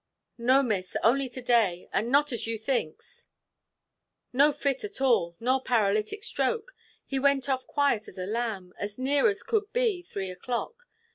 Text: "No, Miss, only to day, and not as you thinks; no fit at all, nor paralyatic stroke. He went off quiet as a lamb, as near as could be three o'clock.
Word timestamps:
"No, 0.39 0.63
Miss, 0.63 0.97
only 1.03 1.29
to 1.29 1.43
day, 1.43 1.87
and 1.93 2.09
not 2.11 2.31
as 2.31 2.47
you 2.47 2.57
thinks; 2.57 3.27
no 4.33 4.51
fit 4.51 4.83
at 4.83 4.99
all, 4.99 5.35
nor 5.39 5.61
paralyatic 5.61 6.23
stroke. 6.23 6.73
He 7.05 7.19
went 7.19 7.47
off 7.47 7.67
quiet 7.67 8.07
as 8.07 8.17
a 8.17 8.25
lamb, 8.25 8.73
as 8.79 8.97
near 8.97 9.27
as 9.29 9.43
could 9.43 9.71
be 9.73 10.01
three 10.01 10.31
o'clock. 10.31 10.87